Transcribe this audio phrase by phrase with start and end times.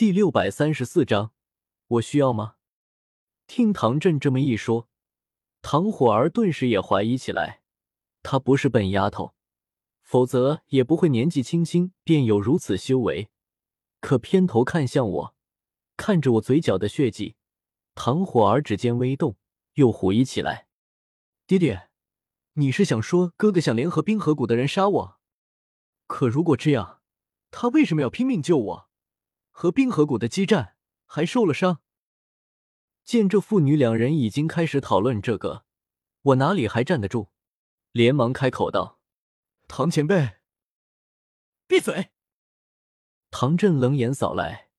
[0.00, 1.34] 第六百三十四章，
[1.86, 2.54] 我需要吗？
[3.46, 4.88] 听唐振这么一说，
[5.60, 7.60] 唐火儿顿时也怀疑起来。
[8.22, 9.34] 她不是笨丫头，
[10.00, 13.28] 否则也不会年纪轻轻便有如此修为。
[14.00, 15.34] 可偏头看向我，
[15.98, 17.36] 看着我嘴角的血迹，
[17.94, 19.36] 唐火儿指尖微动，
[19.74, 20.66] 又狐疑起来
[21.46, 21.90] ：“爹爹，
[22.54, 25.20] 你是想说哥哥想联合冰河谷的人杀我？
[26.06, 27.02] 可如果这样，
[27.50, 28.89] 他为什么要拼命救我？”
[29.60, 30.74] 和冰河谷的激战
[31.04, 31.82] 还受了伤。
[33.04, 35.66] 见这父女两人已经开始讨论这个，
[36.22, 37.28] 我哪里还站得住？
[37.92, 38.98] 连忙开口道
[39.68, 40.38] ：“唐前辈，
[41.66, 42.08] 闭嘴！”
[43.30, 44.70] 唐振冷眼扫来，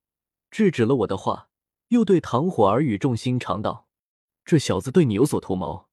[0.50, 1.48] 制止了我的话，
[1.90, 3.86] 又对唐火儿语重心长道
[4.44, 5.88] ：“这小子对你有所图谋，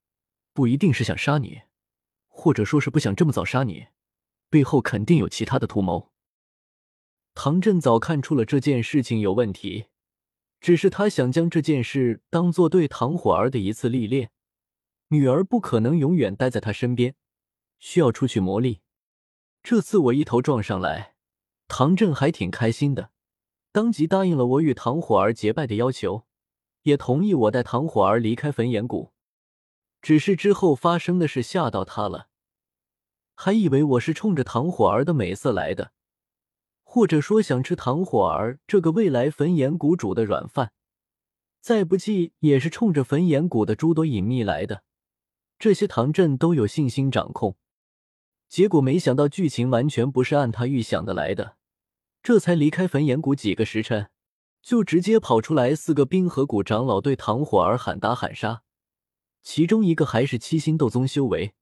[0.52, 1.62] 不一定是想杀你，
[2.28, 3.90] 或者说是不想这么早杀你，
[4.50, 6.12] 背后肯定有其他的图谋。”
[7.34, 9.86] 唐振早看出了这件事情有问题，
[10.60, 14.31] 只是他想将这件事当做对唐火儿的一次历练。
[15.09, 17.16] 女儿不可能永远待在他身边，
[17.80, 18.80] 需要出去磨砺。
[19.64, 21.16] 这次我一头撞上来，
[21.68, 23.12] 唐振还挺开心的，
[23.72, 26.25] 当即答应了我与唐火儿结拜的要求，
[26.84, 29.12] 也同意我带唐火儿离开焚炎谷。
[30.02, 32.28] 只是之后发生的事吓到他了，
[33.36, 35.92] 还以为我是冲着唐火儿的美色来的。
[36.92, 40.73] 或者说想吃唐火儿这个未来焚炎谷主的软饭，
[41.62, 44.81] 再不济也是冲着焚炎谷的诸多隐秘来的。
[45.59, 47.56] 这些唐振都有信心掌控，
[48.48, 51.58] 结果没想到剧情完全不是按他预想的来的。
[52.23, 54.09] 这才离开焚炎谷几个时辰，
[54.64, 58.64] 就直接跑出来四个冰河谷长老对唐火儿喊打喊杀，
[59.44, 61.53] 其中一个还是七星斗宗修为，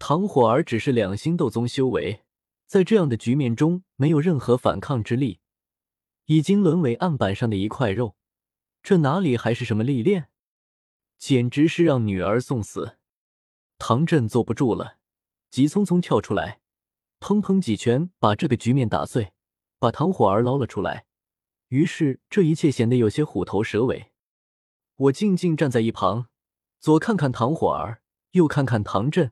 [0.00, 2.21] 唐火儿只是两星斗宗修为。
[2.72, 5.40] 在这样的局面中，没有任何反抗之力，
[6.24, 8.16] 已经沦为案板上的一块肉，
[8.82, 10.30] 这哪里还是什么历练？
[11.18, 12.96] 简直是让女儿送死！
[13.76, 14.96] 唐振坐不住了，
[15.50, 16.62] 急匆匆跳出来，
[17.20, 19.34] 砰砰几拳把这个局面打碎，
[19.78, 21.04] 把唐火儿捞了出来。
[21.68, 24.12] 于是这一切显得有些虎头蛇尾。
[24.96, 26.30] 我静静站在一旁，
[26.80, 28.00] 左看看唐火儿，
[28.30, 29.30] 右看看唐振。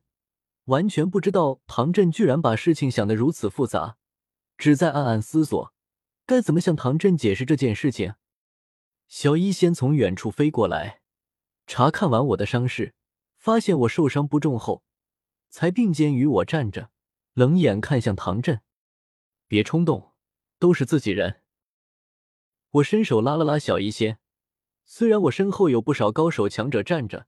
[0.70, 3.96] 完全不知道唐振居然把事情想得如此复杂，
[4.56, 5.74] 只在暗暗思索
[6.24, 8.14] 该怎么向唐振解释这件事情。
[9.08, 11.00] 小医仙从远处飞过来，
[11.66, 12.94] 查看完我的伤势，
[13.36, 14.84] 发现我受伤不重后，
[15.48, 16.90] 才并肩与我站着，
[17.34, 18.60] 冷眼看向唐振
[19.48, 20.12] ：“别冲动，
[20.60, 21.42] 都是自己人。”
[22.74, 24.20] 我伸手拉了拉小医仙，
[24.84, 27.26] 虽然我身后有不少高手强者站着，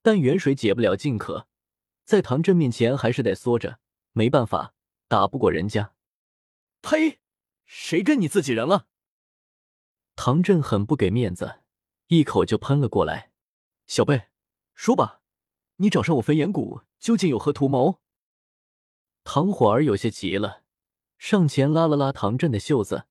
[0.00, 1.48] 但远水解不了近渴。
[2.04, 3.78] 在唐振面前还是得缩着，
[4.12, 4.74] 没办法，
[5.08, 5.94] 打不过人家。
[6.82, 7.20] 呸！
[7.64, 8.86] 谁跟你自己人了？
[10.16, 11.60] 唐振很不给面子，
[12.08, 13.32] 一口就喷了过来。
[13.86, 14.28] 小贝，
[14.74, 15.22] 说吧，
[15.76, 18.00] 你找上我焚炎谷究竟有何图谋？
[19.24, 20.62] 唐火儿有些急了，
[21.16, 23.06] 上前拉了拉唐振的袖子：“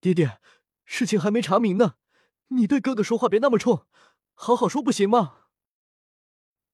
[0.00, 0.40] 爹爹，
[0.84, 1.96] 事情还没查明呢，
[2.48, 3.84] 你对哥哥说话别那么冲，
[4.34, 5.34] 好好说不行吗？”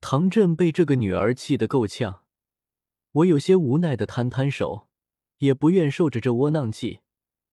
[0.06, 2.24] 唐振被这个女儿气得够呛，
[3.10, 4.86] 我有些无奈的摊摊手，
[5.38, 7.00] 也不愿受着这窝囊气，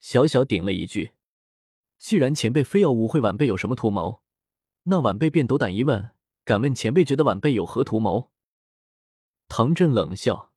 [0.02, 1.14] 小小顶了一句
[1.98, 4.22] ：“既然前辈非要误会晚辈有什么图谋，
[4.84, 6.12] 那晚辈便斗胆一问，
[6.44, 8.32] 敢问前辈觉得晚辈有何图谋？”
[9.48, 10.52] 唐振冷笑，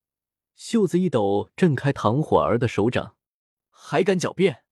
[0.56, 3.14] 袖子一抖，震开唐火儿的手掌，
[3.70, 4.64] 还敢狡辩？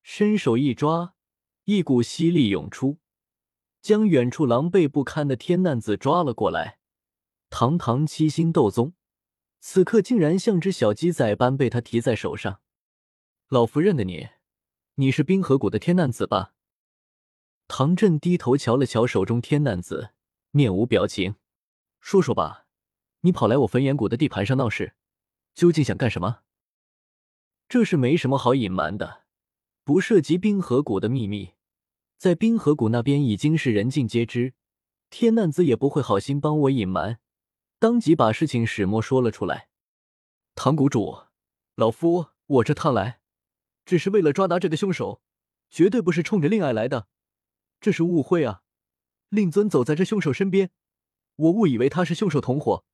[0.00, 1.14] 伸手一抓，
[1.64, 2.96] 一股吸力涌出。
[3.80, 6.78] 将远处狼狈不堪的天难子抓了过来，
[7.50, 8.94] 堂堂七星斗宗，
[9.60, 12.60] 此刻竟然像只小鸡仔般被他提在手上。
[13.48, 14.28] 老夫认得你，
[14.96, 16.54] 你是冰河谷的天难子吧？
[17.66, 20.10] 唐振低头瞧了瞧手中天难子，
[20.50, 21.36] 面无表情，
[22.00, 22.66] 说说吧，
[23.20, 24.94] 你跑来我焚炎谷的地盘上闹事，
[25.54, 26.40] 究竟想干什么？
[27.68, 29.24] 这是没什么好隐瞒的，
[29.84, 31.54] 不涉及冰河谷的秘密。
[32.18, 34.54] 在冰河谷那边已经是人尽皆知，
[35.08, 37.20] 天难子也不会好心帮我隐瞒，
[37.78, 39.68] 当即把事情始末说了出来。
[40.56, 41.26] 唐谷主，
[41.76, 43.20] 老夫我这趟来，
[43.84, 45.22] 只是为了抓拿这个凶手，
[45.70, 47.06] 绝对不是冲着令爱来的，
[47.80, 48.62] 这是误会啊！
[49.28, 50.72] 令尊走在这凶手身边，
[51.36, 52.84] 我误以为他是凶手同伙，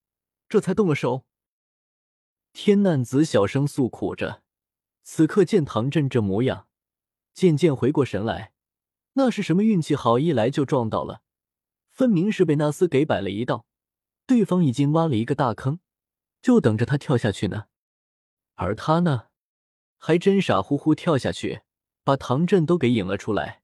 [0.51, 1.25] 这才动了手。
[2.53, 4.43] 天难子小声诉苦着，
[5.03, 6.69] 此刻见唐振这模样，
[7.33, 8.53] 渐渐回过神来。
[9.15, 11.23] 那是什么运气好，一来就撞到了，
[11.91, 13.67] 分明是被纳斯给摆了一道，
[14.27, 15.81] 对方已经挖了一个大坑，
[16.43, 17.67] 就等着他跳下去呢。
[18.55, 19.29] 而他呢，
[19.99, 21.63] 还真傻乎乎跳下去，
[22.03, 23.63] 把唐振都给引了出来，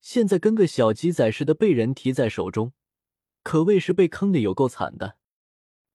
[0.00, 2.72] 现在跟个小鸡仔似的被人提在手中，
[3.42, 5.18] 可谓是被坑的有够惨的。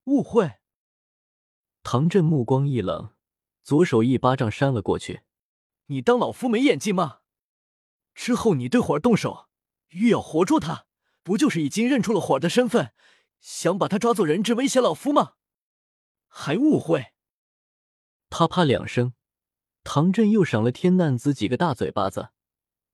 [0.05, 0.53] 误会。
[1.83, 3.13] 唐振目光一冷，
[3.63, 5.21] 左手一巴掌扇了过去。
[5.85, 7.19] 你当老夫没眼睛吗？
[8.17, 9.47] 之后你对火儿动手，
[9.89, 10.87] 欲要活捉他，
[11.21, 12.91] 不就是已经认出了火儿的身份，
[13.39, 15.33] 想把他抓做人质威胁老夫吗？
[16.27, 17.13] 还误会？
[18.31, 19.13] 啪啪两声，
[19.83, 22.29] 唐振又赏了天难子几个大嘴巴子，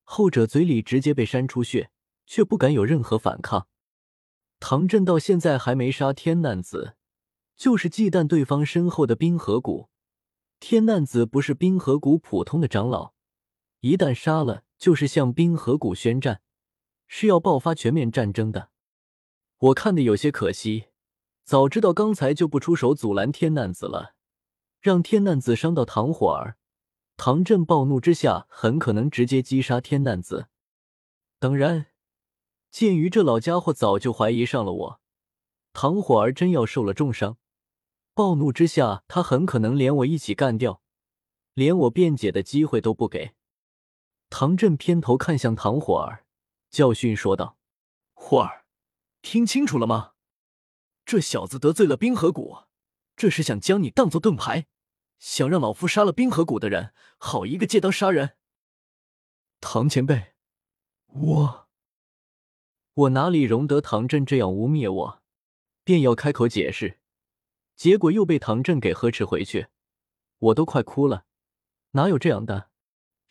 [0.03, 1.89] 后者嘴里直接被扇出血，
[2.27, 3.67] 却不敢有任何反抗。
[4.59, 6.97] 唐振到现在还没杀天难子，
[7.55, 9.89] 就是忌惮对方身后的冰河谷。
[10.59, 13.13] 天难子不是冰河谷普通的长老，
[13.79, 16.41] 一旦杀了，就是向冰河谷宣战，
[17.07, 18.69] 是要爆发全面战争的。
[19.57, 20.87] 我看的有些可惜，
[21.45, 24.15] 早知道刚才就不出手阻拦天难子了，
[24.81, 26.57] 让天难子伤到唐火儿。
[27.15, 30.47] 唐振暴怒之下，很可能直接击杀天难子。
[31.39, 31.85] 当然，
[32.69, 35.01] 鉴于这老家伙早就怀疑上了我，
[35.71, 37.37] 唐火儿真要受了重伤。
[38.13, 40.81] 暴怒之下，他很可能连我一起干掉，
[41.53, 43.31] 连我辩解的机会都不给。
[44.35, 46.25] 唐振偏头看向唐火儿，
[46.71, 47.55] 教训说道
[48.15, 48.65] ：“火儿，
[49.21, 50.13] 听清楚了吗？
[51.05, 52.63] 这小子得罪了冰河谷，
[53.15, 54.65] 这是想将你当做盾牌，
[55.19, 58.35] 想让老夫杀了冰河谷的人，好一个借刀杀人。”
[59.61, 60.33] 唐前辈，
[61.09, 61.67] 我
[62.95, 65.21] 我哪里容得唐振这样污蔑我？
[65.83, 66.99] 便要开口解释。
[67.75, 69.67] 结果又被唐振给呵斥回去，
[70.39, 71.25] 我都快哭了。
[71.91, 72.71] 哪有这样的？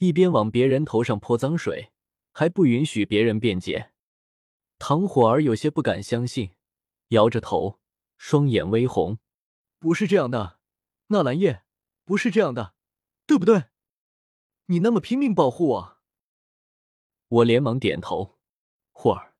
[0.02, 1.92] 一边往别人头上泼脏水，
[2.32, 3.92] 还不允许别人辩解。
[4.76, 6.50] 唐火儿有些不敢相信，
[7.10, 7.78] 摇着头，
[8.18, 9.20] 双眼微红。
[9.78, 10.58] 不是这样的，
[11.06, 11.62] 纳兰叶，
[12.04, 12.74] 不是这样的，
[13.28, 13.66] 对不对？
[14.66, 15.98] 你那么拼命保护我。
[17.28, 18.40] 我连忙点头。
[18.90, 19.34] 火儿，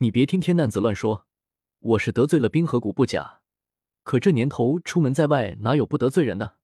[0.00, 1.26] 你别听天难子乱说，
[1.78, 3.40] 我是得罪了冰河谷不假。
[4.02, 6.58] 可这年头出门在外，哪有不得罪人的？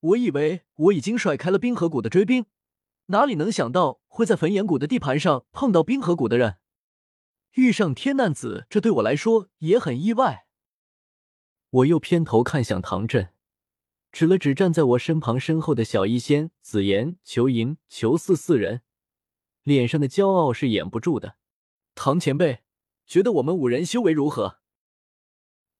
[0.00, 2.46] 我以为我已经甩开了冰河谷的追兵，
[3.06, 6.58] 哪里能想到会在焚炎谷的地盘上碰到冰河谷的人，
[7.54, 10.46] 遇上天难子，这对我来说也很意外。
[11.70, 13.34] 我又偏头看向唐振，
[14.12, 18.82] 指了指站在我身旁身后的小医仙、紫妍、裘莹、裘四四人，
[19.64, 21.36] 脸上的骄傲是掩不住的。
[21.94, 22.60] 唐前辈，
[23.06, 24.60] 觉得我们五人修为如何？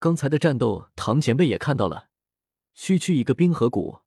[0.01, 2.09] 刚才的战斗，唐前辈也看到了。
[2.75, 4.01] 区区一个冰河谷，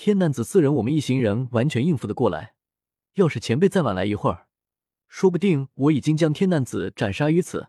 [0.00, 2.54] 天难子四人，我们一行人完全应付得过来。
[3.14, 4.46] 要是前辈再晚来一会儿，
[5.08, 7.66] 说不定我已经将天难子斩杀于此，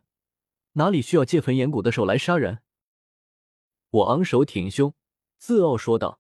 [0.73, 2.59] 哪里需要借焚炎谷的手来杀人？
[3.89, 4.93] 我昂首挺胸，
[5.39, 6.19] 自傲说道。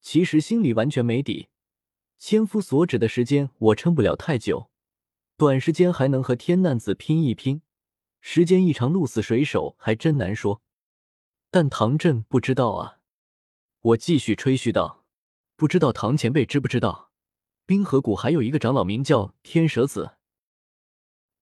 [0.00, 1.48] 其实心里完全没底。
[2.18, 4.68] 千夫所指的时间，我撑不了太久，
[5.36, 7.62] 短时间还能和天难子拼一拼，
[8.20, 10.60] 时间一长，鹿死谁手还真难说。
[11.52, 12.98] 但唐振不知道啊！
[13.80, 15.04] 我继续吹嘘道
[15.56, 17.10] ：“不知道唐前辈知不知道，
[17.64, 20.18] 冰河谷还有一个长老名叫天蛇子。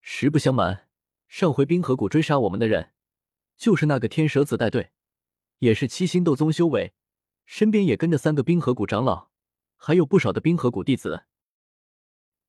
[0.02, 0.88] 实不相瞒，
[1.26, 2.92] 上回冰河谷追杀我们的人，
[3.56, 4.92] 就是那个天蛇子带队，
[5.58, 6.94] 也是七星斗宗修为，
[7.44, 9.30] 身边也跟着三个冰河谷长老，
[9.76, 11.24] 还有不少的冰河谷弟子。”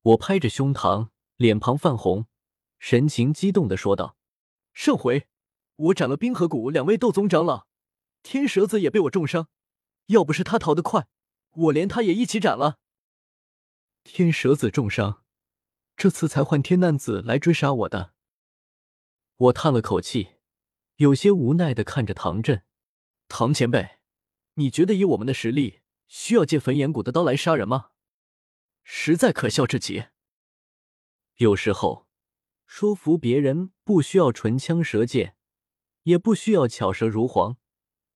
[0.02, 2.26] 我拍着胸膛，脸庞泛红，
[2.78, 4.16] 神情激动的说道
[4.72, 5.26] ：“上回……”
[5.74, 7.66] 我斩了冰河谷两位斗宗长老，
[8.22, 9.48] 天蛇子也被我重伤。
[10.06, 11.08] 要不是他逃得快，
[11.56, 12.78] 我连他也一起斩了。
[14.04, 15.24] 天蛇子重伤，
[15.96, 18.14] 这次才换天难子来追杀我的。
[19.36, 20.36] 我叹了口气，
[20.96, 22.64] 有些无奈的看着唐振。
[23.28, 23.98] 唐前辈，
[24.54, 27.90] 你觉得以我们的实力，需要借焚炎谷的刀来杀人吗？
[28.82, 30.06] 实在可笑至极。
[31.36, 32.06] 有时候，
[32.66, 35.34] 说服别人不需要唇枪舌剑。
[36.04, 37.56] 也不需要巧舌如簧，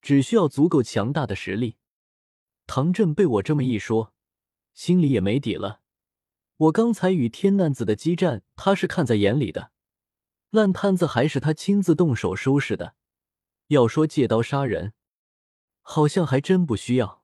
[0.01, 1.77] 只需要足够强大的实力。
[2.73, 4.15] 唐振被我这么一说，
[4.75, 5.81] 心里也没底了。
[6.57, 9.73] 我刚才与天难子的激战，他是看在眼里的，
[10.51, 12.95] 烂摊子还是他亲自动手收拾的。
[13.67, 14.93] 要说借刀杀人，
[15.81, 17.20] 好像还真不需要。